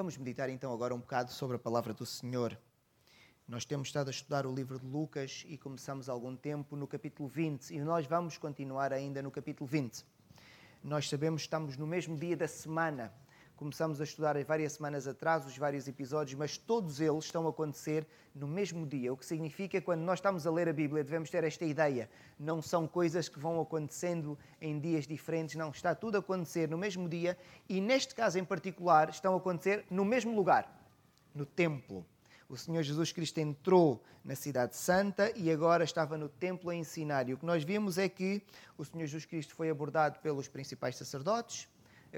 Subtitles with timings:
[0.00, 2.58] Vamos meditar então agora um bocado sobre a palavra do Senhor.
[3.46, 6.86] Nós temos estado a estudar o livro de Lucas e começamos há algum tempo no
[6.86, 10.02] capítulo 20 e nós vamos continuar ainda no capítulo 20.
[10.82, 13.12] Nós sabemos que estamos no mesmo dia da semana.
[13.60, 18.06] Começamos a estudar várias semanas atrás os vários episódios, mas todos eles estão a acontecer
[18.34, 21.28] no mesmo dia, o que significa que quando nós estamos a ler a Bíblia devemos
[21.28, 22.08] ter esta ideia.
[22.38, 25.68] Não são coisas que vão acontecendo em dias diferentes, não.
[25.68, 27.36] Está tudo a acontecer no mesmo dia
[27.68, 30.82] e, neste caso em particular, estão a acontecer no mesmo lugar
[31.34, 32.06] no templo.
[32.48, 37.28] O Senhor Jesus Cristo entrou na Cidade Santa e agora estava no templo a ensinar.
[37.28, 38.42] E o que nós vimos é que
[38.78, 41.68] o Senhor Jesus Cristo foi abordado pelos principais sacerdotes,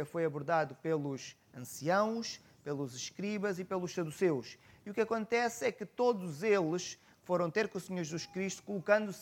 [0.05, 4.59] foi abordado pelos anciãos, pelos escribas e pelos saduceus.
[4.85, 8.63] E o que acontece é que todos eles foram ter com o Senhor Jesus Cristo,
[8.63, 9.15] colocando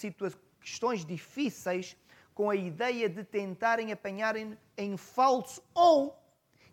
[0.61, 1.97] questões difíceis
[2.35, 6.17] com a ideia de tentarem apanhar em falso ou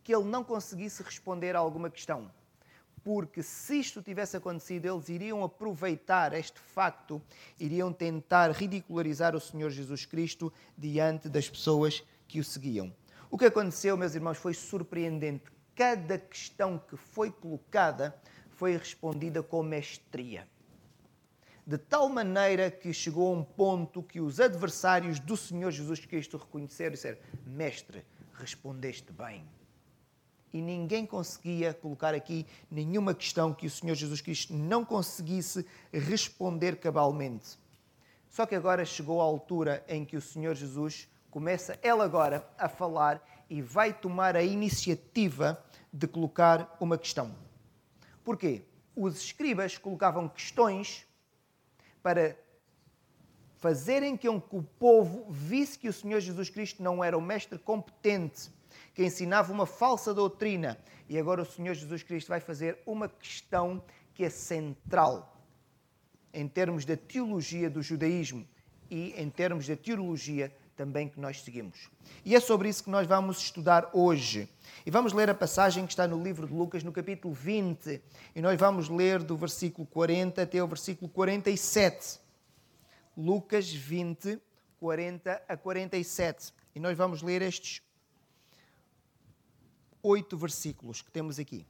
[0.03, 2.31] que ele não conseguisse responder a alguma questão
[3.07, 7.21] porque se isto tivesse acontecido, eles iriam aproveitar este facto,
[7.57, 12.93] iriam tentar ridicularizar o Senhor Jesus Cristo diante das pessoas que o seguiam.
[13.29, 15.45] O que aconteceu, meus irmãos, foi surpreendente.
[15.75, 18.19] Cada questão que foi colocada
[18.51, 20.47] foi respondida com mestria.
[21.65, 26.37] De tal maneira que chegou a um ponto que os adversários do Senhor Jesus Cristo
[26.37, 29.45] reconheceram e disseram: Mestre, respondeste bem
[30.53, 36.77] e ninguém conseguia colocar aqui nenhuma questão que o Senhor Jesus Cristo não conseguisse responder
[36.77, 37.57] cabalmente.
[38.29, 41.07] Só que agora chegou a altura em que o Senhor Jesus
[41.37, 47.31] começa, ele agora, a falar e vai tomar a iniciativa de colocar uma questão.
[48.23, 48.63] Porquê?
[48.95, 51.05] Os escribas colocavam questões
[52.01, 52.35] para
[53.57, 57.59] fazerem com que o povo visse que o Senhor Jesus Cristo não era o mestre
[57.59, 58.49] competente
[58.95, 60.75] que ensinava uma falsa doutrina.
[61.07, 63.83] E agora o Senhor Jesus Cristo vai fazer uma questão
[64.15, 65.39] que é central
[66.33, 68.43] em termos da teologia do judaísmo
[68.89, 71.89] e em termos da teologia também que nós seguimos.
[72.23, 74.47] E é sobre isso que nós vamos estudar hoje.
[74.85, 77.99] E vamos ler a passagem que está no livro de Lucas, no capítulo 20,
[78.35, 82.19] e nós vamos ler do versículo 40 até o versículo 47.
[83.17, 84.39] Lucas 20,
[84.79, 86.53] 40 a 47.
[86.75, 87.81] E nós vamos ler estes
[90.03, 91.65] oito versículos que temos aqui.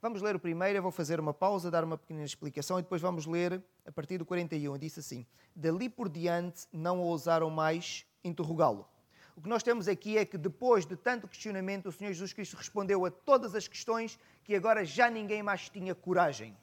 [0.00, 3.02] Vamos ler o primeiro, eu vou fazer uma pausa, dar uma pequena explicação e depois
[3.02, 4.78] vamos ler a partir do 41.
[4.78, 5.26] Disse assim:
[5.56, 8.88] Dali por diante não ousaram mais interrogá-lo.
[9.34, 12.56] O que nós temos aqui é que depois de tanto questionamento, o Senhor Jesus Cristo
[12.56, 16.56] respondeu a todas as questões que agora já ninguém mais tinha coragem.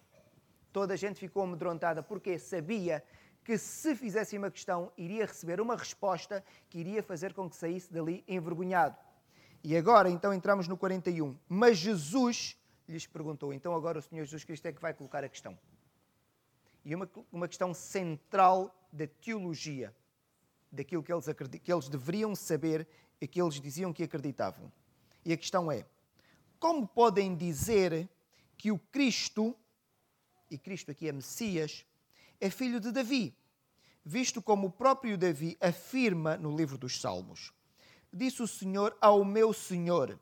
[0.72, 3.04] Toda a gente ficou amedrontada porque sabia
[3.44, 7.92] que se fizesse uma questão, iria receber uma resposta que iria fazer com que saísse
[7.92, 8.96] dali envergonhado.
[9.62, 11.38] E agora, então, entramos no 41.
[11.50, 12.58] Mas Jesus
[12.88, 13.54] lhes perguntou.
[13.54, 15.58] Então, agora o Senhor Jesus Cristo é que vai colocar a questão.
[16.84, 19.96] E uma, uma questão central da teologia,
[20.72, 21.26] daquilo que eles,
[21.64, 22.88] que eles deveriam saber
[23.20, 24.72] e que eles diziam que acreditavam.
[25.24, 25.86] E a questão é:
[26.60, 28.10] como podem dizer
[28.58, 29.56] que o Cristo,
[30.50, 31.86] e Cristo aqui é Messias,
[32.40, 33.36] é filho de Davi,
[34.04, 37.52] visto como o próprio Davi afirma no livro dos Salmos.
[38.14, 40.20] Disse o Senhor ao meu Senhor: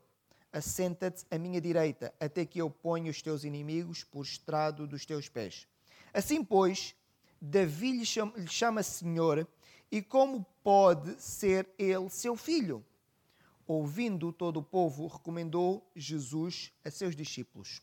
[0.54, 5.28] Assenta-te à minha direita, até que eu ponha os teus inimigos por estrado dos teus
[5.28, 5.66] pés.
[6.12, 6.94] Assim, pois,
[7.40, 9.48] Davi lhe chama, lhe chama Senhor,
[9.90, 12.84] e como pode ser ele seu filho?
[13.66, 17.82] Ouvindo todo o povo, recomendou Jesus a seus discípulos: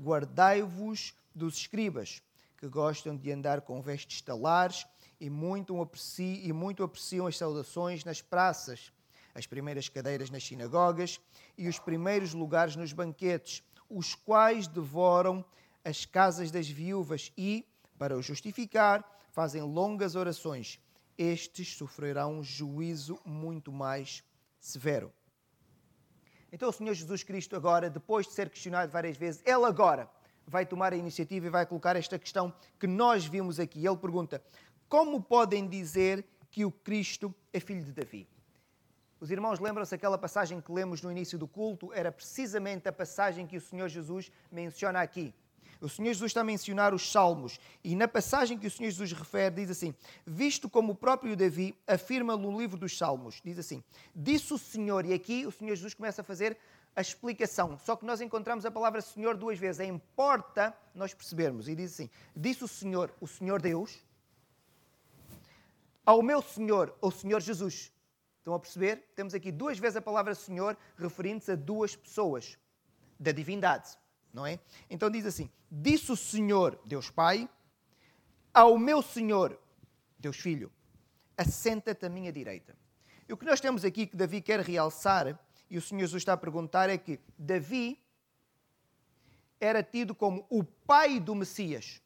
[0.00, 2.22] Guardai-vos dos escribas
[2.56, 4.86] que gostam de andar com vestes talares
[5.20, 8.92] e muito, apreciam, e muito apreciam as saudações nas praças,
[9.34, 11.20] as primeiras cadeiras nas sinagogas
[11.56, 15.44] e os primeiros lugares nos banquetes, os quais devoram
[15.84, 17.66] as casas das viúvas e,
[17.98, 20.78] para o justificar, fazem longas orações.
[21.16, 24.22] Estes sofrerão um juízo muito mais
[24.58, 25.12] severo.
[26.50, 30.08] Então o Senhor Jesus Cristo agora, depois de ser questionado várias vezes, ele agora
[30.46, 33.86] vai tomar a iniciativa e vai colocar esta questão que nós vimos aqui.
[33.86, 34.42] Ele pergunta:
[34.88, 38.28] Como podem dizer que o Cristo é filho de Davi?
[39.22, 41.92] Os irmãos lembram-se aquela passagem que lemos no início do culto?
[41.92, 45.32] Era precisamente a passagem que o Senhor Jesus menciona aqui.
[45.80, 49.12] O Senhor Jesus está a mencionar os Salmos e na passagem que o Senhor Jesus
[49.12, 49.94] refere diz assim:
[50.26, 53.80] Visto como o próprio Davi afirma no livro dos Salmos, diz assim:
[54.12, 56.58] Disse o Senhor, e aqui o Senhor Jesus começa a fazer
[56.96, 57.78] a explicação.
[57.78, 59.78] Só que nós encontramos a palavra Senhor duas vezes.
[59.78, 61.68] É importa nós percebermos.
[61.68, 64.04] E diz assim: Disse o Senhor, o Senhor Deus,
[66.04, 67.91] ao meu Senhor, o Senhor Jesus.
[68.42, 69.04] Estão a perceber?
[69.14, 72.58] Temos aqui duas vezes a palavra Senhor referindo-se a duas pessoas
[73.16, 73.96] da divindade,
[74.34, 74.58] não é?
[74.90, 77.48] Então diz assim: Disse o Senhor, Deus Pai,
[78.52, 79.56] ao meu Senhor,
[80.18, 80.72] Deus Filho,
[81.36, 82.76] assenta-te à minha direita.
[83.28, 85.38] E o que nós temos aqui que Davi quer realçar,
[85.70, 87.96] e o Senhor Jesus está a perguntar, é que Davi
[89.60, 92.02] era tido como o pai do Messias.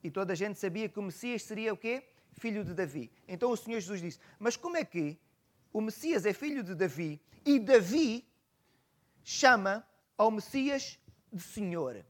[0.00, 2.06] E toda a gente sabia que o Messias seria o quê?
[2.34, 3.10] Filho de Davi.
[3.26, 5.18] Então o Senhor Jesus disse: Mas como é que
[5.72, 8.26] o Messias é filho de Davi e Davi
[9.24, 9.86] chama
[10.16, 10.98] ao Messias
[11.32, 12.04] de Senhor?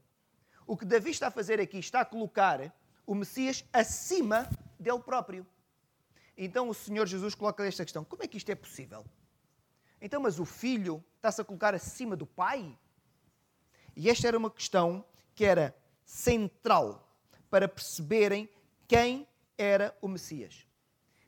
[0.65, 2.73] O que Davi está a fazer aqui está a colocar
[3.05, 4.49] o Messias acima
[4.79, 5.45] dele próprio.
[6.37, 9.05] Então o Senhor Jesus coloca esta questão: como é que isto é possível?
[10.01, 12.77] Então, mas o filho está-se a colocar acima do pai?
[13.95, 15.73] E esta era uma questão que era
[16.03, 17.09] central
[17.49, 18.49] para perceberem
[18.85, 19.25] quem
[19.57, 20.67] era o Messias.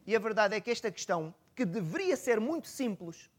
[0.05, 3.29] E a verdade é que esta questão, que deveria ser muito simples,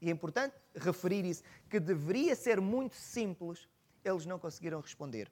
[0.00, 3.68] e é importante referir isso, que deveria ser muito simples,
[4.04, 5.30] eles não conseguiram responder.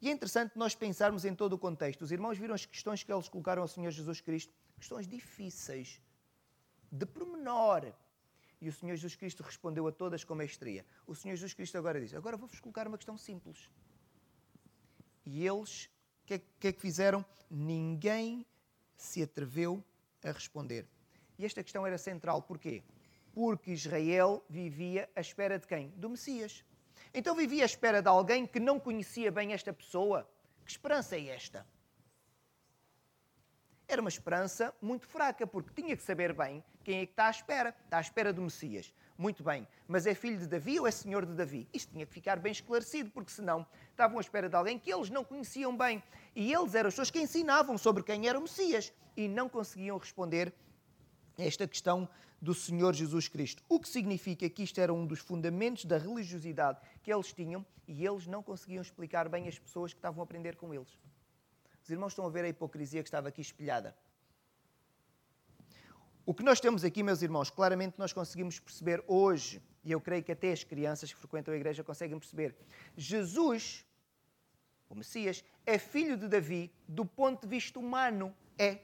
[0.00, 2.02] E é interessante nós pensarmos em todo o contexto.
[2.02, 6.00] Os irmãos viram as questões que eles colocaram ao Senhor Jesus Cristo, questões difíceis,
[6.90, 7.92] de pormenor.
[8.60, 10.84] E o Senhor Jesus Cristo respondeu a todas com mestria.
[11.06, 13.70] O Senhor Jesus Cristo agora diz: Agora vou-vos colocar uma questão simples.
[15.24, 15.86] E eles,
[16.22, 17.24] o que, é, que é que fizeram?
[17.48, 18.44] Ninguém
[18.96, 19.82] se atreveu
[20.24, 20.88] a responder.
[21.38, 22.42] E esta questão era central.
[22.42, 22.82] Porquê?
[23.32, 25.90] Porque Israel vivia à espera de quem?
[25.90, 26.64] Do Messias.
[27.12, 30.28] Então vivia à espera de alguém que não conhecia bem esta pessoa.
[30.64, 31.66] Que esperança é esta?
[33.86, 37.30] Era uma esperança muito fraca, porque tinha que saber bem quem é que está à
[37.30, 37.76] espera.
[37.84, 38.92] Está à espera do Messias.
[39.16, 41.68] Muito bem, mas é filho de Davi ou é senhor de Davi?
[41.72, 45.08] Isto tinha que ficar bem esclarecido, porque senão estavam à espera de alguém que eles
[45.08, 46.02] não conheciam bem.
[46.34, 49.96] E eles eram as pessoas que ensinavam sobre quem era o Messias e não conseguiam
[49.98, 50.52] responder
[51.38, 52.08] a esta questão
[52.42, 53.62] do Senhor Jesus Cristo.
[53.68, 58.04] O que significa que isto era um dos fundamentos da religiosidade que eles tinham e
[58.04, 60.98] eles não conseguiam explicar bem às pessoas que estavam a aprender com eles.
[61.84, 63.94] Os irmãos estão a ver a hipocrisia que estava aqui espelhada.
[66.26, 70.24] O que nós temos aqui, meus irmãos, claramente nós conseguimos perceber hoje, e eu creio
[70.24, 72.56] que até as crianças que frequentam a igreja conseguem perceber.
[72.96, 73.84] Jesus,
[74.88, 78.34] o Messias, é filho de Davi do ponto de vista humano.
[78.58, 78.78] É.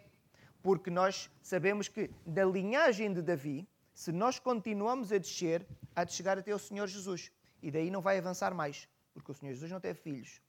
[0.62, 5.66] Porque nós sabemos que da linhagem de Davi, se nós continuamos a descer,
[5.96, 7.32] há de chegar até o Senhor Jesus.
[7.62, 10.42] E daí não vai avançar mais, porque o Senhor Jesus não teve filhos.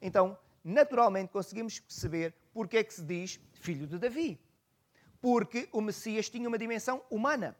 [0.00, 4.38] Então, naturalmente, conseguimos perceber porque é que se diz filho de Davi
[5.20, 7.56] porque o Messias tinha uma dimensão humana.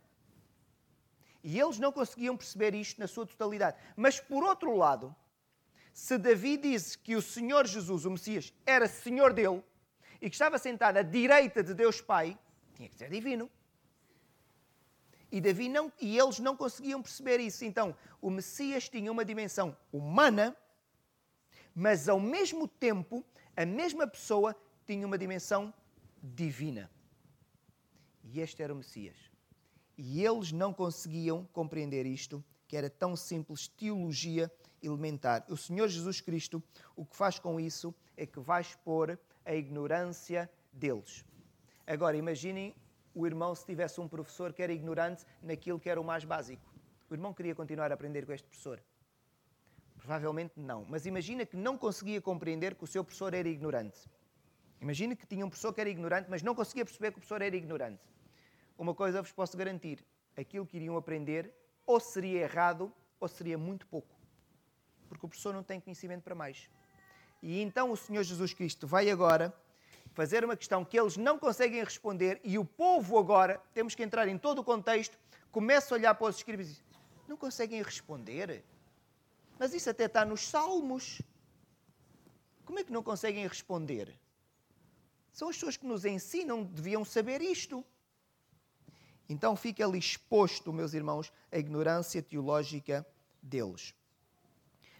[1.42, 3.76] E eles não conseguiam perceber isto na sua totalidade.
[3.96, 5.14] Mas, por outro lado,
[5.92, 9.62] se Davi diz que o Senhor Jesus, o Messias, era Senhor dele
[10.20, 12.38] e que estava sentado à direita de Deus Pai,
[12.74, 13.50] tinha que ser divino.
[15.32, 17.64] E, Davi não, e eles não conseguiam perceber isso.
[17.64, 20.56] Então, o Messias tinha uma dimensão humana,
[21.74, 23.24] mas ao mesmo tempo,
[23.56, 24.56] a mesma pessoa
[24.86, 25.72] tinha uma dimensão
[26.22, 26.90] divina.
[28.32, 29.16] E este era o Messias.
[29.98, 34.50] E eles não conseguiam compreender isto, que era tão simples teologia
[34.80, 35.44] elementar.
[35.48, 36.62] O Senhor Jesus Cristo,
[36.94, 41.24] o que faz com isso é que vai expor a ignorância deles.
[41.84, 42.72] Agora, imaginem
[43.12, 46.72] o irmão se tivesse um professor que era ignorante naquilo que era o mais básico.
[47.10, 48.80] O irmão queria continuar a aprender com este professor?
[49.96, 50.86] Provavelmente não.
[50.88, 54.08] Mas imagina que não conseguia compreender que o seu professor era ignorante.
[54.80, 57.42] Imagina que tinha um professor que era ignorante, mas não conseguia perceber que o professor
[57.42, 58.00] era ignorante.
[58.80, 60.02] Uma coisa vos posso garantir:
[60.34, 61.52] aquilo que iriam aprender
[61.86, 64.08] ou seria errado ou seria muito pouco.
[65.06, 66.70] Porque o professor não tem conhecimento para mais.
[67.42, 69.54] E então o Senhor Jesus Cristo vai agora
[70.14, 74.26] fazer uma questão que eles não conseguem responder e o povo agora, temos que entrar
[74.28, 75.18] em todo o contexto,
[75.52, 76.84] começa a olhar para os escribas e diz,
[77.28, 78.64] não conseguem responder?
[79.58, 81.20] Mas isso até está nos salmos.
[82.64, 84.18] Como é que não conseguem responder?
[85.30, 87.84] São as pessoas que nos ensinam, deviam saber isto.
[89.30, 93.06] Então fica ali exposto, meus irmãos, a ignorância teológica
[93.40, 93.94] deles.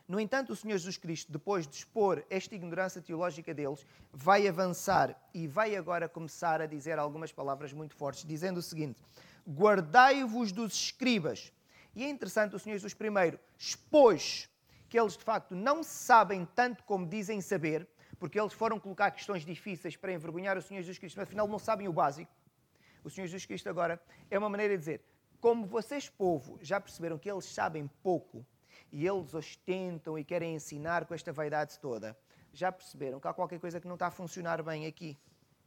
[0.06, 5.20] No entanto, o Senhor Jesus Cristo, depois de expor esta ignorância teológica deles, vai avançar
[5.34, 9.02] e vai agora começar a dizer algumas palavras muito fortes, dizendo o seguinte:
[9.48, 11.52] Guardai-vos dos escribas.
[11.92, 14.48] E é interessante, o Senhor Jesus primeiro expôs
[14.88, 17.84] que eles de facto não sabem tanto como dizem saber,
[18.16, 21.58] porque eles foram colocar questões difíceis para envergonhar o Senhor Jesus Cristo, mas afinal não
[21.58, 22.30] sabem o básico.
[23.04, 25.00] O Senhor Jesus Cristo agora é uma maneira de dizer:
[25.40, 28.44] como vocês, povo, já perceberam que eles sabem pouco
[28.92, 32.16] e eles ostentam e querem ensinar com esta vaidade toda,
[32.52, 35.16] já perceberam que há qualquer coisa que não está a funcionar bem aqui.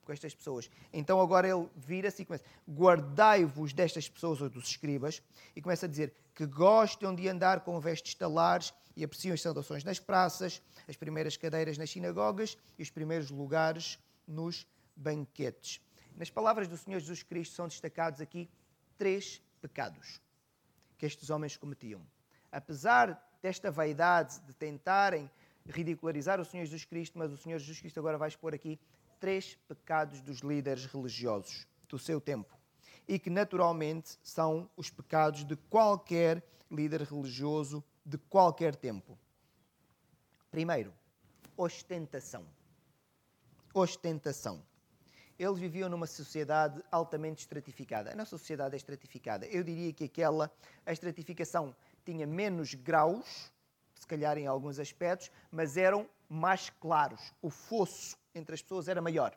[0.04, 0.70] com estas pessoas.
[0.92, 5.22] Então agora ele vira-se e começa: guardai-vos destas pessoas ou dos escribas,
[5.56, 9.84] e começa a dizer que gostam de andar com vestes talares e apreciam as saudações
[9.84, 13.98] nas praças, as primeiras cadeiras nas sinagogas e os primeiros lugares
[14.28, 15.82] nos banquetes.
[16.16, 18.50] Nas palavras do Senhor Jesus Cristo são destacados aqui
[18.98, 20.22] três pecados
[20.98, 22.02] que estes homens cometiam.
[22.52, 25.30] Apesar desta vaidade de tentarem
[25.66, 28.80] ridicularizar o Senhor Jesus Cristo, mas o Senhor Jesus Cristo agora vai expor aqui
[29.20, 32.58] três pecados dos líderes religiosos do seu tempo
[33.08, 39.18] e que naturalmente são os pecados de qualquer líder religioso de qualquer tempo.
[40.52, 40.94] Primeiro,
[41.58, 42.46] ostentação.
[43.74, 44.64] Ostentação.
[45.38, 48.12] Eles viviam numa sociedade altamente estratificada.
[48.12, 49.46] A nossa sociedade é estratificada.
[49.48, 50.52] Eu diria que aquela,
[50.86, 51.76] a estratificação
[52.06, 53.52] tinha menos graus,
[53.96, 57.34] se calhar em alguns aspectos, mas eram mais claros.
[57.42, 59.36] O fosso entre as pessoas era maior.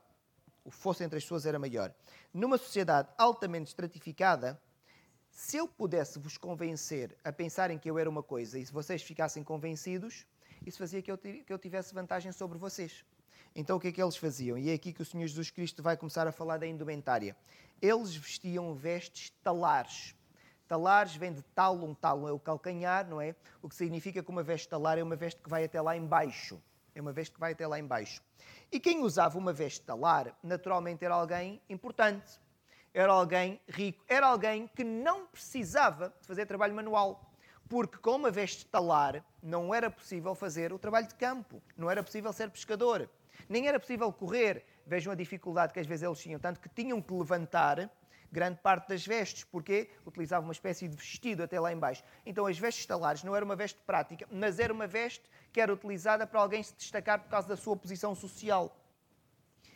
[0.64, 1.94] O fosso entre as pessoas era maior.
[2.32, 4.60] Numa sociedade altamente estratificada,
[5.30, 9.02] se eu pudesse vos convencer a pensarem que eu era uma coisa e se vocês
[9.02, 10.26] ficassem convencidos,
[10.64, 13.04] isso fazia que eu, que eu tivesse vantagem sobre vocês.
[13.58, 14.58] Então o que é que eles faziam?
[14.58, 17.34] E é aqui que o Senhor Jesus Cristo vai começar a falar da indumentária.
[17.80, 20.14] Eles vestiam vestes talares.
[20.68, 23.34] Talares vem de talon, talon é o calcanhar, não é?
[23.62, 26.62] O que significa que uma veste talar é uma veste que vai até lá embaixo.
[26.94, 28.20] É uma veste que vai até lá embaixo.
[28.70, 32.38] E quem usava uma veste talar, naturalmente era alguém importante,
[32.92, 37.32] era alguém rico, era alguém que não precisava de fazer trabalho manual.
[37.70, 42.02] Porque com uma veste talar não era possível fazer o trabalho de campo, não era
[42.02, 43.08] possível ser pescador,
[43.48, 44.64] nem era possível correr.
[44.86, 47.90] Vejam a dificuldade que às vezes eles tinham, tanto que tinham que levantar
[48.30, 52.02] grande parte das vestes, porque utilizavam uma espécie de vestido até lá embaixo.
[52.24, 55.72] Então as vestes talares não era uma veste prática, mas era uma veste que era
[55.72, 58.76] utilizada para alguém se destacar por causa da sua posição social.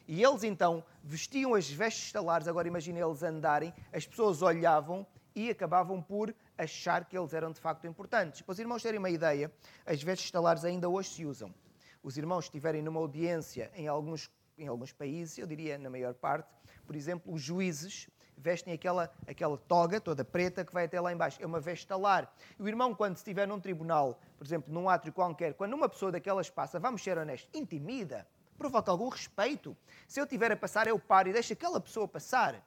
[0.06, 5.50] E eles então vestiam as vestes talares, agora imaginem eles andarem, as pessoas olhavam e
[5.50, 8.42] acabavam por achar que eles eram de facto importantes.
[8.42, 9.52] Para os irmãos terem uma ideia,
[9.86, 11.54] as vestes talares ainda hoje se usam.
[12.02, 16.48] Os irmãos estiverem numa audiência em alguns, em alguns países, eu diria na maior parte,
[16.86, 18.08] por exemplo, os juízes
[18.40, 21.40] vestem aquela, aquela toga toda preta que vai até lá embaixo.
[21.42, 22.32] É uma veste talar.
[22.58, 26.10] E o irmão, quando estiver num tribunal, por exemplo, num átrio qualquer, quando uma pessoa
[26.10, 28.26] daquelas passa, vamos ser honestos, intimida,
[28.56, 29.76] provoca algum respeito.
[30.08, 32.66] Se eu tiver a passar, eu paro e deixo aquela pessoa passar.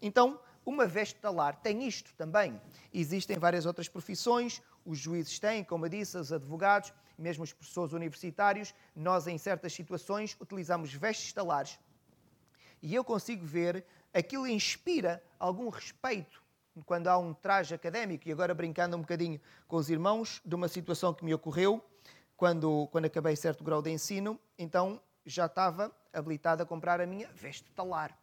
[0.00, 2.60] Então, uma veste talar tem isto também.
[2.92, 7.92] Existem várias outras profissões, os juízes têm, como eu disse, os advogados, mesmo os professores
[7.92, 8.74] universitários.
[8.94, 11.78] Nós, em certas situações, utilizamos vestes talares.
[12.82, 16.42] E eu consigo ver aquilo inspira algum respeito
[16.86, 18.28] quando há um traje académico.
[18.28, 21.84] E agora, brincando um bocadinho com os irmãos, de uma situação que me ocorreu
[22.36, 27.28] quando, quando acabei certo grau de ensino, então já estava habilitado a comprar a minha
[27.34, 28.16] veste talar.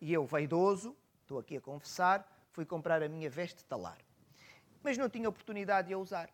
[0.00, 3.98] E eu, vaidoso, estou aqui a confessar, fui comprar a minha veste talar.
[4.82, 6.30] Mas não tinha oportunidade de a usar.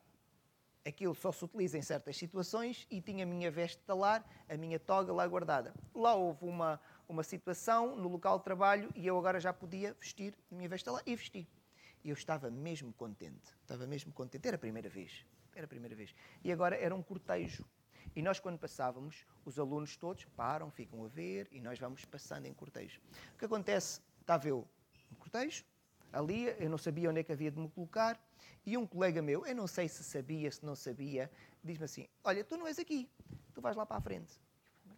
[0.86, 4.78] Aquilo só se utiliza em certas situações e tinha a minha veste talar, a minha
[4.78, 5.74] toga lá guardada.
[5.92, 10.32] Lá houve uma, uma situação no local de trabalho e eu agora já podia vestir
[10.48, 11.48] a minha veste lá e vesti.
[12.04, 14.46] E eu estava mesmo contente, estava mesmo contente.
[14.46, 15.26] Era a primeira vez,
[15.56, 16.14] era a primeira vez.
[16.44, 17.64] E agora era um cortejo.
[18.14, 22.46] E nós, quando passávamos, os alunos todos param, ficam a ver e nós vamos passando
[22.46, 23.00] em cortejo.
[23.34, 24.00] O que acontece?
[24.20, 24.64] Estava eu
[25.10, 25.64] no cortejo,
[26.16, 28.20] ali, eu não sabia onde é que havia de me colocar,
[28.64, 31.30] e um colega meu, eu não sei se sabia, se não sabia,
[31.62, 33.08] diz-me assim: Olha, tu não és aqui,
[33.54, 34.40] tu vais lá para a frente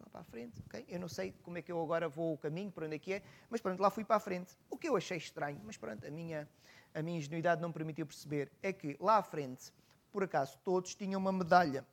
[0.09, 0.85] para a frente, ok?
[0.87, 3.13] Eu não sei como é que eu agora vou o caminho, para onde é que
[3.13, 4.57] é, mas pronto, lá fui para a frente.
[4.69, 6.47] O que eu achei estranho, mas pronto, a minha,
[6.93, 9.71] a minha ingenuidade não me permitiu perceber, é que lá à frente,
[10.11, 11.85] por acaso, todos tinham uma medalha.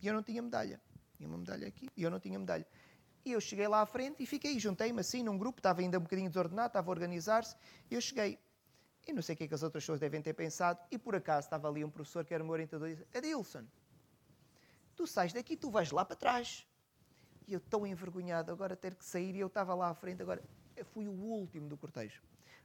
[0.00, 0.80] E eu não tinha medalha.
[1.16, 2.66] Tinha uma medalha aqui e eu não tinha medalha.
[3.24, 6.02] E eu cheguei lá à frente e fiquei, juntei-me assim num grupo, estava ainda um
[6.02, 7.56] bocadinho desordenado, estava a organizar-se,
[7.90, 8.38] e eu cheguei.
[9.08, 11.16] E não sei o que é que as outras pessoas devem ter pensado, e por
[11.16, 13.64] acaso estava ali um professor que era meu orientador e disse: Adilson,
[14.94, 16.66] tu sais daqui, tu vais lá para trás.
[17.46, 20.20] E eu tão envergonhado agora ter que sair e eu estava lá à frente.
[20.20, 20.42] Agora,
[20.76, 22.22] eu fui o último do cortejo.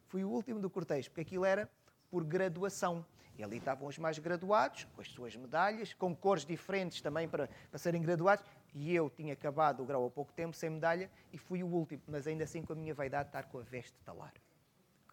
[0.10, 1.70] Fui o último do cortejo, porque aquilo era
[2.12, 3.06] por graduação.
[3.38, 7.50] E ali estavam os mais graduados, com as suas medalhas, com cores diferentes também para,
[7.72, 8.44] para serem graduados.
[8.74, 12.04] E eu tinha acabado o grau há pouco tempo, sem medalha, e fui o último.
[12.06, 14.34] Mas ainda assim, com a minha vaidade, estar com a veste talar.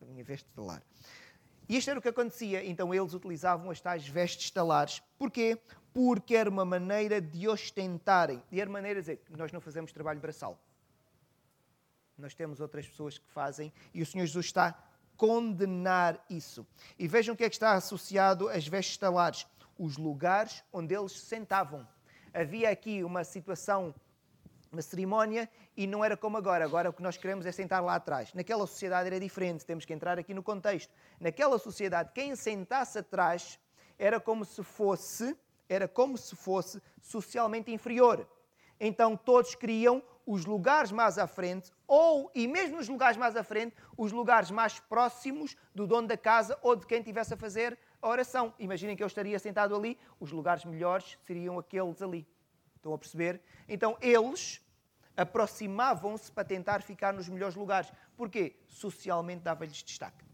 [0.07, 0.83] Minha veste talar.
[1.69, 2.65] E isto era o que acontecia.
[2.65, 5.03] Então eles utilizavam as tais vestes talares.
[5.19, 5.59] Porquê?
[5.93, 8.43] porque era uma maneira de ostentarem.
[8.51, 10.59] E era maneira de dizer que nós não fazemos trabalho braçal.
[12.17, 14.75] Nós temos outras pessoas que fazem e o Senhor Jesus está a
[15.17, 16.67] condenar isso.
[16.99, 19.47] E vejam o que é que está associado às vestes talares:
[19.79, 21.87] os lugares onde eles se sentavam.
[22.33, 23.95] Havia aqui uma situação
[24.73, 26.65] uma cerimónia e não era como agora.
[26.65, 28.33] Agora o que nós queremos é sentar lá atrás.
[28.35, 30.93] Naquela sociedade era diferente, temos que entrar aqui no contexto.
[31.19, 33.59] Naquela sociedade, quem sentasse atrás
[33.99, 35.37] era como se fosse,
[35.69, 38.27] era como se fosse socialmente inferior.
[38.79, 43.43] Então todos queriam os lugares mais à frente, ou, e mesmo nos lugares mais à
[43.43, 47.77] frente, os lugares mais próximos do dono da casa ou de quem estivesse a fazer
[48.01, 48.55] a oração.
[48.59, 52.27] Imaginem que eu estaria sentado ali, os lugares melhores seriam aqueles ali.
[52.81, 53.43] Estão a perceber?
[53.69, 54.59] Então eles
[55.15, 57.93] aproximavam-se para tentar ficar nos melhores lugares.
[58.17, 58.57] Porquê?
[58.67, 60.25] Socialmente dava-lhes destaque.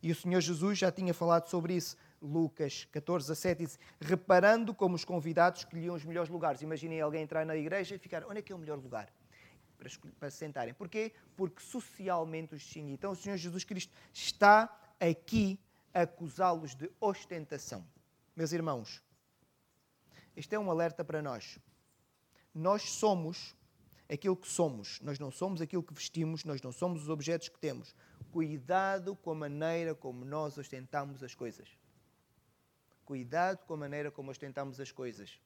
[0.00, 1.96] E o Senhor Jesus já tinha falado sobre isso.
[2.22, 6.62] Lucas 14, a 7 diz: Reparando como os convidados escolhiam os melhores lugares.
[6.62, 9.12] Imaginem alguém entrar na igreja e ficar: onde é que é o melhor lugar?
[9.76, 9.88] Para,
[10.18, 10.74] para se sentarem.
[10.74, 11.12] Porquê?
[11.36, 12.94] Porque socialmente os distinguia.
[12.94, 15.58] Então o Senhor Jesus Cristo está aqui
[15.92, 17.84] a acusá-los de ostentação.
[18.36, 19.02] Meus irmãos,
[20.38, 21.58] este é um alerta para nós.
[22.54, 23.56] Nós somos
[24.08, 27.58] aquilo que somos, nós não somos aquilo que vestimos, nós não somos os objetos que
[27.58, 27.92] temos.
[28.30, 31.68] Cuidado com a maneira como nós ostentamos as coisas.
[33.04, 35.40] Cuidado com a maneira como ostentamos as coisas.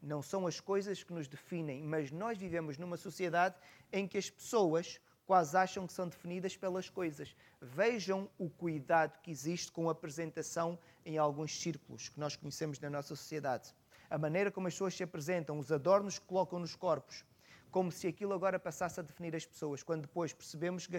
[0.00, 3.56] Não são as coisas que nos definem, mas nós vivemos numa sociedade
[3.92, 7.34] em que as pessoas quase acham que são definidas pelas coisas.
[7.60, 12.88] Vejam o cuidado que existe com a apresentação em alguns círculos que nós conhecemos na
[12.88, 13.74] nossa sociedade
[14.10, 17.24] a maneira como as pessoas se apresentam, os adornos que colocam nos corpos,
[17.70, 20.96] como se aquilo agora passasse a definir as pessoas, quando depois percebemos que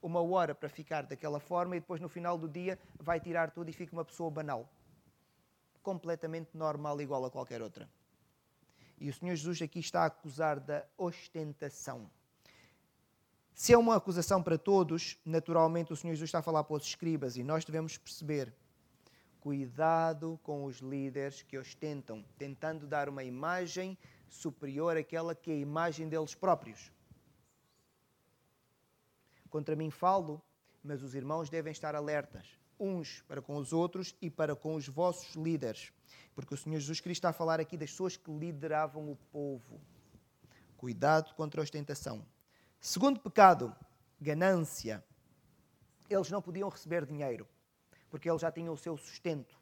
[0.00, 3.68] uma hora para ficar daquela forma e depois no final do dia vai tirar tudo
[3.68, 4.70] e fica uma pessoa banal.
[5.82, 7.88] Completamente normal, igual a qualquer outra.
[8.98, 12.10] E o Senhor Jesus aqui está a acusar da ostentação.
[13.52, 16.84] Se é uma acusação para todos, naturalmente o Senhor Jesus está a falar para os
[16.84, 18.54] escribas e nós devemos perceber
[19.46, 23.96] Cuidado com os líderes que ostentam, tentando dar uma imagem
[24.28, 26.90] superior àquela que é a imagem deles próprios.
[29.48, 30.42] Contra mim falo,
[30.82, 34.88] mas os irmãos devem estar alertas, uns para com os outros e para com os
[34.88, 35.92] vossos líderes.
[36.34, 39.80] Porque o Senhor Jesus Cristo está a falar aqui das pessoas que lideravam o povo.
[40.76, 42.26] Cuidado contra a ostentação.
[42.80, 43.72] Segundo pecado,
[44.20, 45.04] ganância.
[46.10, 47.46] Eles não podiam receber dinheiro
[48.16, 49.60] porque eles já tinham o seu sustento.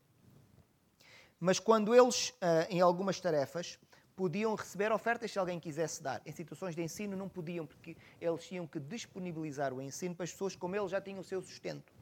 [1.40, 3.80] Mas quando eles, ah, em algumas tarefas,
[4.14, 6.22] podiam receber ofertas se alguém quisesse dar.
[6.24, 10.30] Em situações de ensino não podiam, porque eles tinham que disponibilizar o ensino para as
[10.30, 11.92] pessoas como eles já tinham o seu sustento.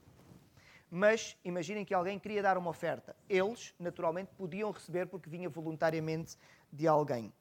[0.91, 3.17] Mas imaginem que alguém queria dar uma oferta.
[3.27, 6.37] Eles, naturalmente, podiam receber porque vinha voluntariamente
[6.71, 7.33] de alguém.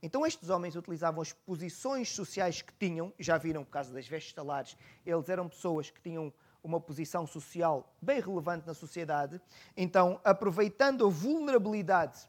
[0.00, 4.32] Então estes homens utilizavam as posições sociais que tinham, já viram o caso das vestes
[4.32, 9.40] talares, eles eram pessoas que tinham uma posição social bem relevante na sociedade.
[9.76, 12.28] Então, aproveitando a vulnerabilidade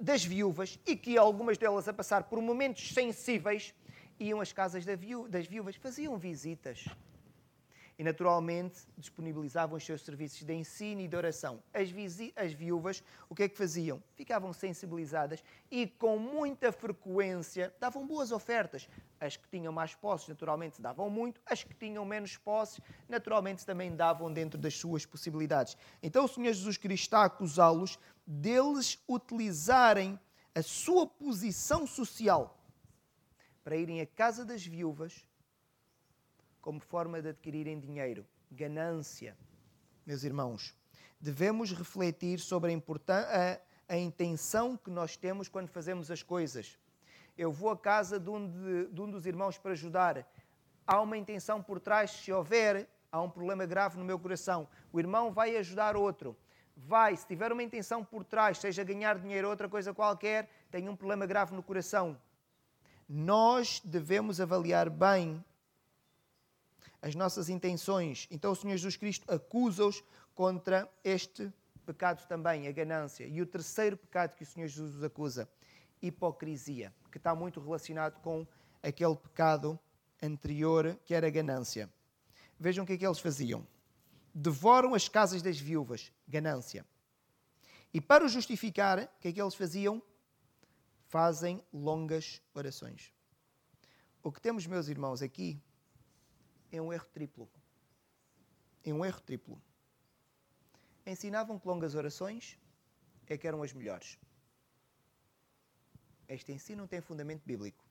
[0.00, 3.74] das viúvas e que algumas delas a passar por momentos sensíveis,
[4.18, 6.84] iam às casas das viúvas, faziam visitas
[7.98, 11.62] e, naturalmente, disponibilizavam os seus serviços de ensino e de oração.
[11.72, 11.88] As,
[12.36, 14.02] as viúvas, o que é que faziam?
[14.14, 18.88] Ficavam sensibilizadas e, com muita frequência, davam boas ofertas.
[19.20, 21.40] As que tinham mais posses, naturalmente, davam muito.
[21.46, 25.76] As que tinham menos posses, naturalmente, também davam dentro das suas possibilidades.
[26.02, 30.18] Então, o Senhor Jesus Cristo está a acusá-los deles utilizarem
[30.54, 32.58] a sua posição social
[33.62, 35.24] para irem à casa das viúvas
[36.64, 38.26] como forma de adquirirem dinheiro.
[38.50, 39.36] Ganância.
[40.06, 40.74] Meus irmãos,
[41.20, 43.58] devemos refletir sobre a,
[43.90, 46.78] a, a intenção que nós temos quando fazemos as coisas.
[47.36, 50.26] Eu vou à casa de um, de, de um dos irmãos para ajudar.
[50.86, 54.66] Há uma intenção por trás, se houver, há um problema grave no meu coração.
[54.90, 56.34] O irmão vai ajudar outro.
[56.74, 60.88] Vai, se tiver uma intenção por trás, seja ganhar dinheiro ou outra coisa qualquer, tem
[60.88, 62.18] um problema grave no coração.
[63.06, 65.44] Nós devemos avaliar bem
[67.04, 68.26] as nossas intenções.
[68.30, 70.02] Então o Senhor Jesus Cristo acusa-os
[70.34, 71.52] contra este
[71.84, 73.26] pecado também, a ganância.
[73.26, 75.46] E o terceiro pecado que o Senhor Jesus acusa,
[76.00, 78.46] hipocrisia, que está muito relacionado com
[78.82, 79.78] aquele pecado
[80.22, 81.92] anterior que era a ganância.
[82.58, 83.66] Vejam o que é que eles faziam.
[84.34, 86.86] Devoram as casas das viúvas, ganância.
[87.92, 90.02] E para o justificar, o que é que eles faziam?
[91.08, 93.12] Fazem longas orações.
[94.22, 95.60] O que temos, meus irmãos, aqui
[96.76, 97.48] é um erro triplo.
[98.84, 99.62] É um erro triplo.
[101.06, 102.58] Ensinavam que longas orações
[103.26, 104.18] é que eram as melhores.
[106.28, 107.84] Este ensino tem fundamento bíblico.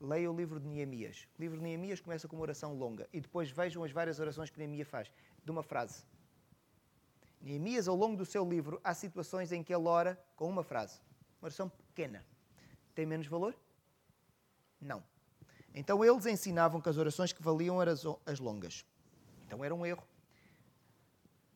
[0.00, 1.28] Leia o livro de Neemias.
[1.38, 4.50] O livro de Neemias começa com uma oração longa e depois vejam as várias orações
[4.50, 5.12] que Neemias faz,
[5.44, 6.04] de uma frase.
[7.40, 10.98] Neemias, ao longo do seu livro, há situações em que ele ora com uma frase.
[11.40, 12.24] Uma oração pequena.
[12.94, 13.54] Tem menos valor?
[14.80, 15.04] Não.
[15.74, 18.84] Então eles ensinavam que as orações que valiam eram as longas.
[19.44, 20.06] Então era um erro.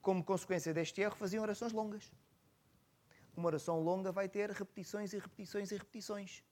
[0.03, 2.11] Como consequência deste erro, faziam orações longas.
[3.37, 6.43] Uma oração longa vai ter repetições e repetições e repetições.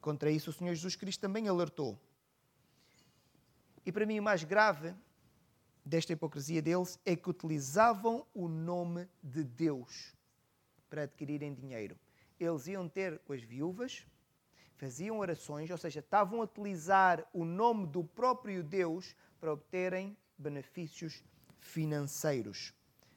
[0.00, 1.98] Contra isso, o Senhor Jesus Cristo também alertou.
[3.84, 4.94] E para mim, o mais grave
[5.84, 10.14] desta hipocrisia deles é que utilizavam o nome de Deus
[10.88, 11.98] para adquirirem dinheiro.
[12.38, 14.06] Eles iam ter com as viúvas,
[14.76, 21.24] faziam orações, ou seja, estavam a utilizar o nome do próprio Deus para obterem benefícios
[21.58, 22.74] financeiros.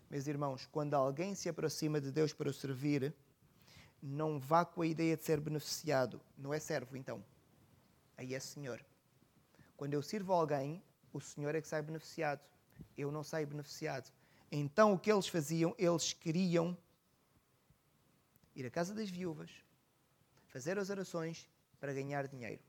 [0.10, 3.14] Meus irmãos, quando alguém se aproxima de Deus para o servir,
[4.02, 6.20] não vá com a ideia de ser beneficiado.
[6.38, 7.24] Não é servo, então.
[8.18, 8.84] Aí é Senhor.
[9.78, 10.82] Quando eu sirvo alguém,
[11.14, 12.42] o Senhor é que sai beneficiado.
[12.98, 14.10] Eu não saio beneficiado.
[14.52, 15.76] Então o que eles faziam?
[15.78, 16.78] Eles queriam
[18.56, 19.52] ir à casa das viúvas,
[20.50, 22.62] fazer as orações para ganhar dinheiro.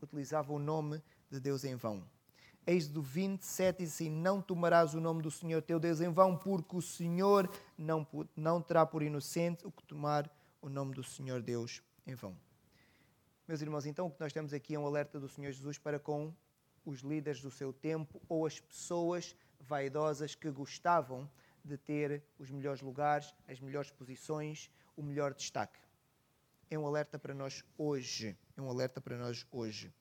[0.00, 2.08] Utilizavam o nome de Deus em vão.
[2.66, 6.76] Êxodo 27 diz assim: Não tomarás o nome do Senhor teu Deus em vão, porque
[6.76, 11.82] o Senhor não, não terá por inocente o que tomar o nome do Senhor Deus
[12.06, 12.36] em vão.
[13.46, 15.98] Meus irmãos, então o que nós temos aqui é um alerta do Senhor Jesus para
[15.98, 16.32] com
[16.84, 21.28] os líderes do seu tempo ou as pessoas vaidosas que gostavam
[21.64, 25.78] de ter os melhores lugares, as melhores posições, o melhor destaque.
[26.70, 28.36] É um alerta para nós hoje.
[28.56, 29.92] É um alerta para nós hoje.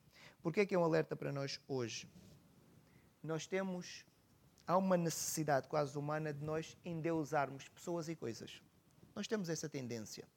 [0.41, 2.10] Por que é, que é um alerta para nós hoje?
[3.23, 4.06] Nós temos,
[4.65, 8.62] há uma necessidade quase humana de nós endeusarmos pessoas e coisas.
[9.15, 10.27] Nós temos essa tendência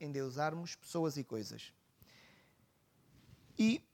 [0.00, 1.74] endeusarmos pessoas e coisas.
[3.58, 3.84] E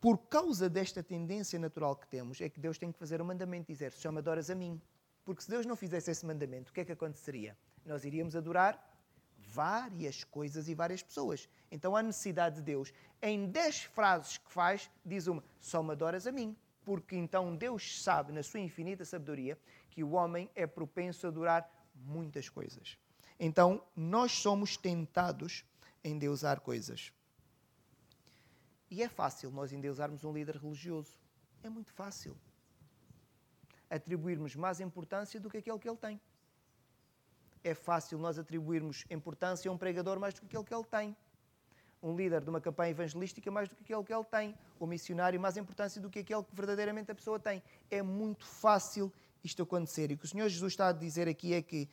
[0.00, 3.72] por causa desta tendência natural que temos, é que Deus tem que fazer o mandamento
[3.72, 4.80] dizer: se chama adoras a mim.
[5.24, 7.56] Porque se Deus não fizesse esse mandamento, o que é que aconteceria?
[7.86, 8.78] Nós iríamos adorar
[9.54, 11.48] várias coisas e várias pessoas.
[11.70, 16.26] Então a necessidade de Deus, em dez frases que faz, diz uma: só me adoras
[16.26, 16.56] a mim.
[16.84, 19.58] Porque então Deus sabe, na sua infinita sabedoria,
[19.90, 22.98] que o homem é propenso a adorar muitas coisas.
[23.38, 25.64] Então, nós somos tentados
[26.04, 27.12] a endeusar coisas.
[28.90, 31.16] E é fácil nós endeusarmos um líder religioso.
[31.62, 32.36] É muito fácil.
[33.88, 36.20] Atribuirmos mais importância do que aquele que ele tem.
[37.64, 41.16] É fácil nós atribuirmos importância a um pregador mais do que aquele que ele tem.
[42.02, 44.54] Um líder de uma campanha evangelística mais do que aquele que ele tem.
[44.78, 47.62] O missionário mais importância do que aquele que verdadeiramente a pessoa tem.
[47.90, 49.10] É muito fácil
[49.42, 50.10] isto acontecer.
[50.10, 51.88] E o que o Senhor Jesus está a dizer aqui é que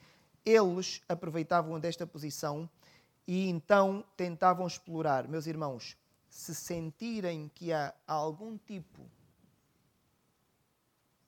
[0.46, 2.70] eles aproveitavam desta posição
[3.26, 5.28] e então tentavam explorar.
[5.28, 5.96] Meus irmãos,
[6.30, 9.10] se sentirem que há algum tipo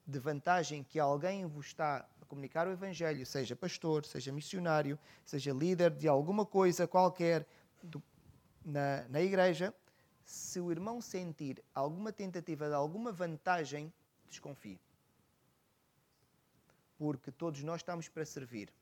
[0.05, 5.91] de vantagem que alguém vos está comunicar o Evangelho, seja pastor, seja missionário, seja líder
[5.91, 7.45] de alguma coisa qualquer
[7.83, 8.01] do,
[8.65, 9.71] na, na igreja,
[10.25, 13.93] se o irmão sentir alguma tentativa de alguma vantagem,
[14.27, 14.81] desconfie.
[16.97, 18.73] Porque todos nós estamos para servir.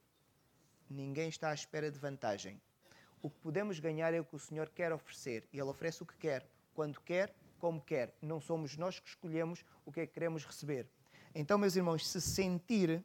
[0.89, 2.61] Ninguém está à espera de vantagem.
[3.21, 5.45] O que podemos ganhar é o que o Senhor quer oferecer.
[5.51, 8.15] E Ele oferece o que quer, quando quer, como quer.
[8.21, 10.87] Não somos nós que escolhemos o que é que queremos receber.
[11.33, 13.03] Então, meus irmãos, se sentir,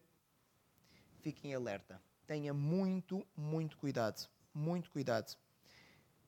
[1.20, 2.00] fiquem alerta.
[2.26, 4.28] Tenha muito, muito cuidado.
[4.54, 5.36] Muito cuidado.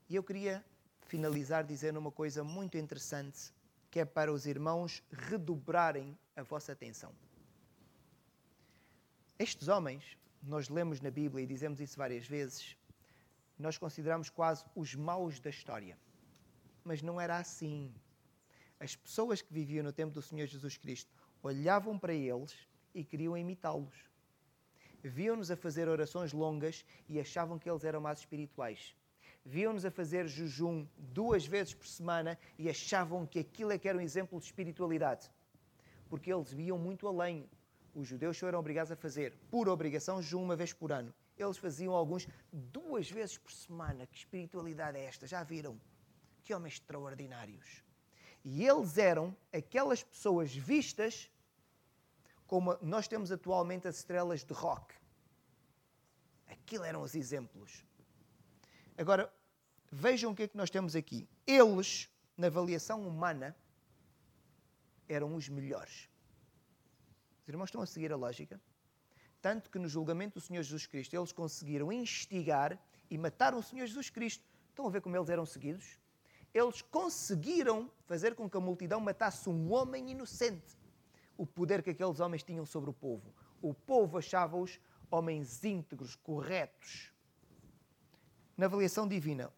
[0.09, 0.65] E eu queria
[1.03, 3.53] finalizar dizendo uma coisa muito interessante,
[3.91, 7.13] que é para os irmãos redobrarem a vossa atenção.
[9.39, 12.77] Estes homens nós lemos na Bíblia e dizemos isso várias vezes,
[13.59, 15.99] nós consideramos quase os maus da história.
[16.85, 17.93] Mas não era assim.
[18.79, 22.55] As pessoas que viviam no tempo do Senhor Jesus Cristo olhavam para eles
[22.95, 23.95] e queriam imitá-los.
[25.03, 28.95] Viam-nos a fazer orações longas e achavam que eles eram mais espirituais.
[29.45, 33.97] Viam-nos a fazer jejum duas vezes por semana e achavam que aquilo é que era
[33.97, 35.31] um exemplo de espiritualidade.
[36.09, 37.49] Porque eles viam muito além
[37.95, 41.13] os judeus eram obrigados a fazer, por obrigação, jejum uma vez por ano.
[41.37, 44.07] Eles faziam alguns duas vezes por semana.
[44.07, 45.27] Que espiritualidade é esta?
[45.27, 45.81] Já viram?
[46.45, 47.83] Que homens extraordinários.
[48.45, 51.29] E eles eram aquelas pessoas vistas
[52.49, 54.95] como nós temos atualmente as estrelas de rock.
[56.49, 57.85] Aquilo eram os exemplos.
[58.97, 59.31] Agora,
[59.93, 61.29] vejam o que é que nós temos aqui.
[61.47, 63.55] Eles, na avaliação humana,
[65.07, 66.09] eram os melhores.
[67.43, 68.59] Os irmãos estão a seguir a lógica?
[69.43, 72.79] Tanto que no julgamento do Senhor Jesus Cristo eles conseguiram instigar
[73.11, 74.43] e mataram o Senhor Jesus Cristo.
[74.71, 75.99] Estão a ver como eles eram seguidos?
[76.55, 80.78] Eles conseguiram fazer com que a multidão matasse um homem inocente.
[81.39, 83.35] O poder que aqueles homens tinham sobre o povo.
[83.63, 84.79] O povo achava-os
[85.11, 87.11] homens íntegros, corretos.
[88.55, 89.51] Na avaliação divina,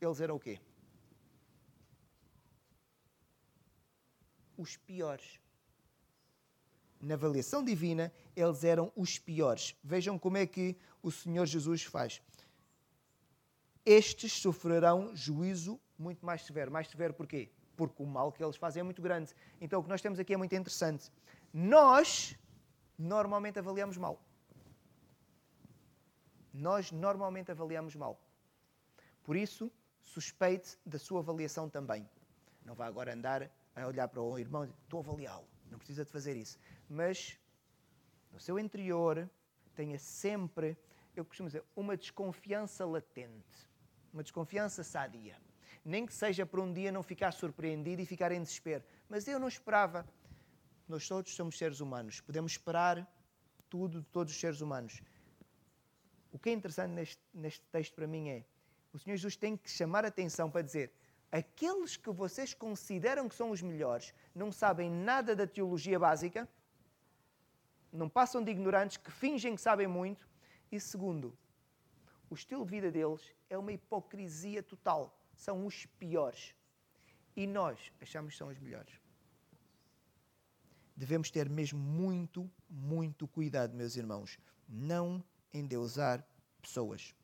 [0.00, 0.58] eles eram o quê?
[4.56, 5.40] os piores.
[7.00, 9.74] Na avaliação divina, eles eram os piores.
[9.82, 12.22] Vejam como é que o Senhor Jesus faz.
[13.84, 16.70] Estes sofrerão juízo muito mais severo.
[16.70, 17.50] Mais severo porquê?
[17.76, 19.34] Porque o mal que eles fazem é muito grande.
[19.60, 21.10] Então o que nós temos aqui é muito interessante.
[21.52, 22.36] Nós
[22.98, 24.20] normalmente avaliamos mal.
[26.52, 28.20] Nós normalmente avaliamos mal.
[29.24, 32.08] Por isso, suspeite da sua avaliação também.
[32.64, 35.48] Não vá agora andar a olhar para o irmão e dizer, estou a avaliá-lo.
[35.70, 36.58] Não precisa de fazer isso.
[36.88, 37.38] Mas
[38.32, 39.28] no seu interior
[39.74, 40.76] tenha sempre,
[41.16, 43.68] eu costumo dizer, uma desconfiança latente.
[44.12, 45.36] Uma desconfiança sadia.
[45.84, 48.82] Nem que seja por um dia não ficar surpreendido e ficar em desespero.
[49.08, 50.06] Mas eu não esperava.
[50.88, 52.20] Nós todos somos seres humanos.
[52.20, 53.06] Podemos esperar
[53.68, 55.02] tudo de todos os seres humanos.
[56.32, 58.44] O que é interessante neste, neste texto para mim é
[58.94, 60.92] o Senhor Jesus tem que chamar a atenção para dizer:
[61.30, 66.48] aqueles que vocês consideram que são os melhores não sabem nada da teologia básica,
[67.92, 70.28] não passam de ignorantes que fingem que sabem muito,
[70.70, 71.36] e segundo,
[72.30, 75.20] o estilo de vida deles é uma hipocrisia total.
[75.34, 76.54] São os piores.
[77.36, 78.92] E nós achamos que são os melhores.
[80.96, 84.38] Devemos ter mesmo muito, muito cuidado, meus irmãos.
[84.68, 86.24] Não endeusar
[86.62, 87.14] pessoas.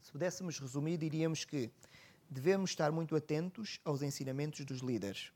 [0.00, 1.70] Se pudéssemos resumir, diríamos que
[2.30, 5.32] devemos estar muito atentos aos ensinamentos dos líderes.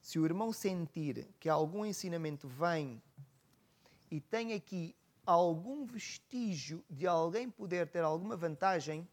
[0.00, 3.02] Se o irmão sentir que algum ensinamento vem
[4.08, 4.94] e tem aqui
[5.26, 9.06] algum vestígio de alguém poder ter alguma vantagem,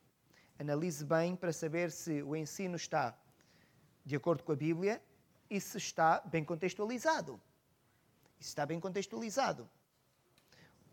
[0.60, 3.18] analise bem para saber se o ensino está
[4.06, 5.02] de acordo com a Bíblia
[5.50, 7.40] e se está bem contextualizado.
[8.40, 9.70] E se está bem contextualizado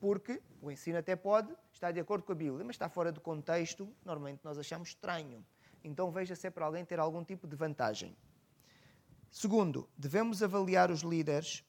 [0.01, 3.20] porque o ensino até pode estar de acordo com a Bíblia, mas está fora do
[3.20, 5.44] contexto, normalmente nós achamos estranho.
[5.85, 8.16] Então veja se é para alguém ter algum tipo de vantagem.
[9.31, 11.62] Segundo, devemos avaliar os líderes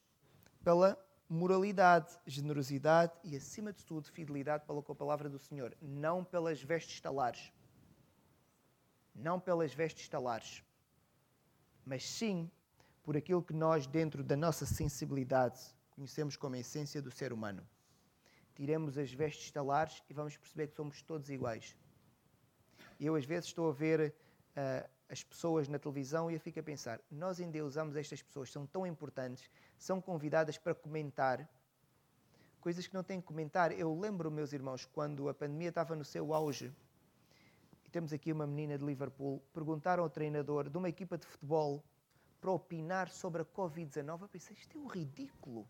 [0.64, 0.98] pela
[1.30, 6.62] moralidade, generosidade e, acima de tudo, fidelidade para com a palavra do Senhor, não pelas
[6.64, 7.52] vestes talares.
[9.14, 10.64] Não pelas vestes talares,
[11.86, 12.50] mas sim
[13.04, 15.60] por aquilo que nós, dentro da nossa sensibilidade,
[15.92, 17.66] conhecemos como a essência do ser humano
[18.62, 21.76] tiremos as vestes talares e vamos perceber que somos todos iguais.
[23.00, 24.14] Eu, às vezes, estou a ver
[24.52, 28.66] uh, as pessoas na televisão e eu fico a pensar: nós endeusamos estas pessoas, são
[28.68, 31.50] tão importantes, são convidadas para comentar
[32.60, 33.72] coisas que não têm que comentar.
[33.72, 36.72] Eu lembro, meus irmãos, quando a pandemia estava no seu auge,
[37.92, 41.84] temos aqui uma menina de Liverpool, perguntaram ao treinador de uma equipa de futebol
[42.40, 44.22] para opinar sobre a Covid-19.
[44.22, 45.68] Eu pensei: isto é um ridículo.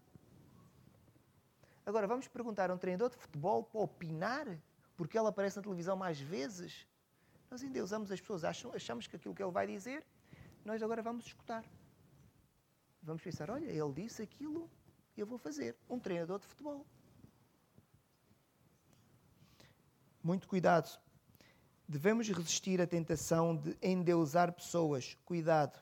[1.85, 4.47] Agora, vamos perguntar a um treinador de futebol para opinar,
[4.95, 6.87] porque ele aparece na televisão mais vezes.
[7.49, 10.05] Nós endeusamos as pessoas, achamos que aquilo que ele vai dizer,
[10.63, 11.65] nós agora vamos escutar.
[13.01, 14.69] Vamos pensar: olha, ele disse aquilo,
[15.17, 15.75] eu vou fazer.
[15.89, 16.85] Um treinador de futebol.
[20.23, 21.00] Muito cuidado.
[21.91, 25.17] Devemos resistir à tentação de endeusar pessoas.
[25.25, 25.77] Cuidado.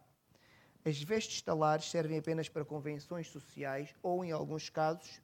[0.84, 5.22] As vestes talares servem apenas para convenções sociais ou, em alguns casos,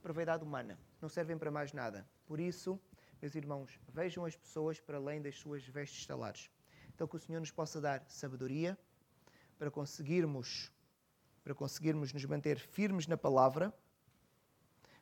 [0.00, 2.08] para vaidade humana, não servem para mais nada.
[2.24, 2.78] Por isso,
[3.20, 6.48] meus irmãos, vejam as pessoas para além das suas vestes talares.
[6.94, 8.78] Então que o Senhor nos possa dar sabedoria
[9.58, 10.70] para conseguirmos
[11.42, 13.74] para conseguirmos nos manter firmes na palavra,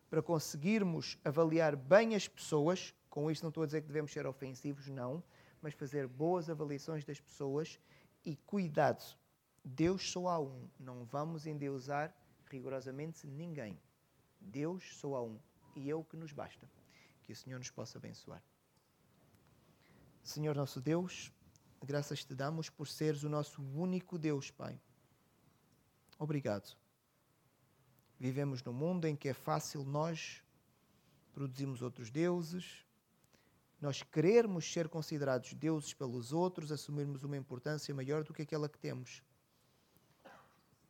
[0.09, 4.26] para conseguirmos avaliar bem as pessoas, com isso não estou a dizer que devemos ser
[4.26, 5.24] ofensivos, não,
[5.62, 7.81] mas fazer boas avaliações das pessoas
[8.22, 9.02] e cuidado,
[9.64, 12.14] Deus só há um, não vamos endeusar
[12.50, 13.81] rigorosamente ninguém.
[14.38, 15.40] Deus só há um
[15.74, 16.70] e é o que nos basta.
[17.22, 18.42] Que o Senhor nos possa abençoar.
[20.22, 21.33] Senhor nosso Deus,
[21.83, 24.79] graças te damos por seres o nosso único Deus, Pai.
[26.18, 26.76] Obrigado.
[28.18, 30.44] Vivemos num mundo em que é fácil nós
[31.33, 32.86] produzirmos outros deuses,
[33.80, 38.78] nós querermos ser considerados deuses pelos outros, assumirmos uma importância maior do que aquela que
[38.78, 39.22] temos.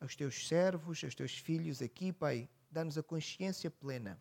[0.00, 4.20] Aos teus servos, aos teus filhos aqui, Pai, dá-nos a consciência plena,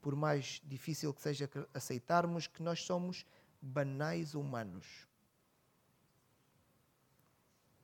[0.00, 3.24] por mais difícil que seja aceitarmos que nós somos
[3.60, 5.06] banais humanos.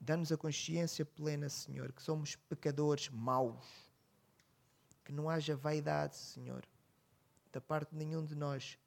[0.01, 3.65] Dá-nos a consciência plena, Senhor, que somos pecadores maus.
[5.05, 6.65] Que não haja vaidade, Senhor,
[7.51, 8.79] da parte de nenhum de nós,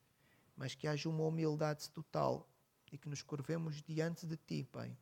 [0.62, 2.47] mas que haja uma humildade total
[2.91, 4.95] e que nos curvemos diante de Ti, Pai.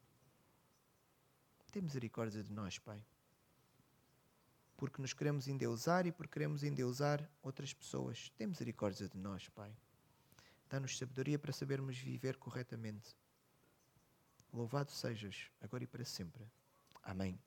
[1.70, 3.06] Tem misericórdia de nós, Pai.
[4.78, 8.32] Porque nos queremos endeusar e porque queremos endeusar outras pessoas.
[8.38, 9.76] Tem misericórdia de nós, Pai.
[10.70, 13.14] Dá-nos sabedoria para sabermos viver corretamente.
[14.54, 16.50] Louvado sejas, agora e para sempre.
[17.04, 17.38] Amém.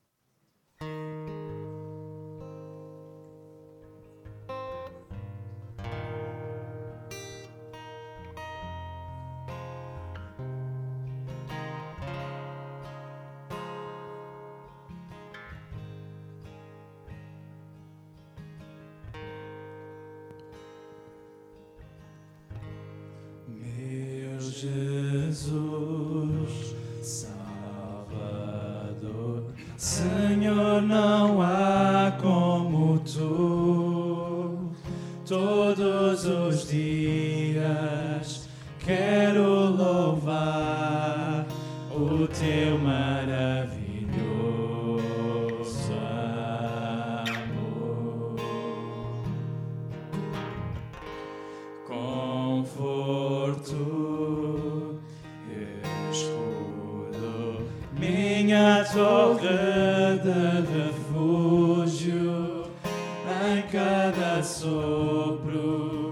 [64.03, 66.11] cada sopro,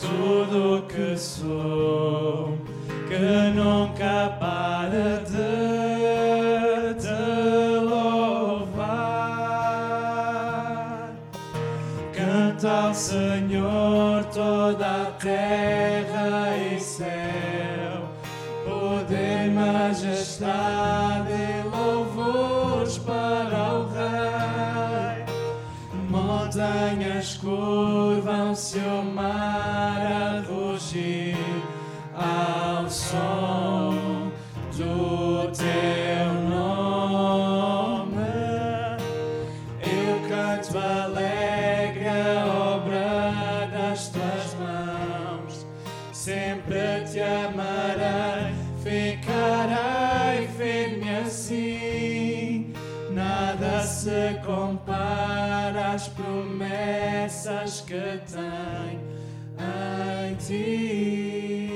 [0.00, 1.77] tudo que sou.
[60.48, 61.68] ti.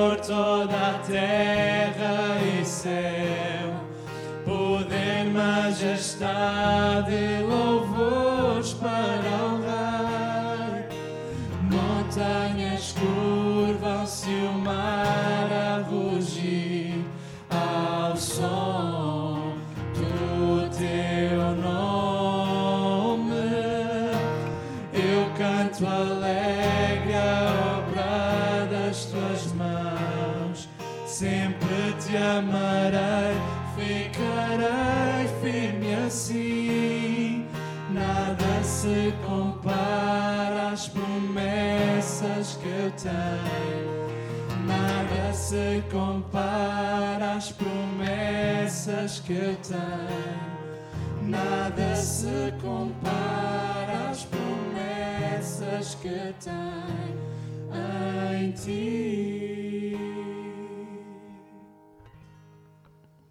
[0.08, 3.74] por toda a terra e céu,
[4.42, 7.77] poder, majestade e louvor.
[42.18, 54.10] forças que eu tenho, nada se compara às promessas que eu tenho, nada se compara
[54.10, 57.18] às promessas que eu tenho
[58.40, 59.57] em ti.